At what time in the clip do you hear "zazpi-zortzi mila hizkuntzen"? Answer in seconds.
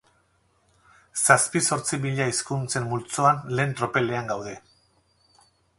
1.25-2.89